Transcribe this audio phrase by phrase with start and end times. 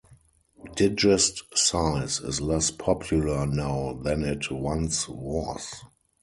[0.75, 5.83] Digest size is less popular now than it once was.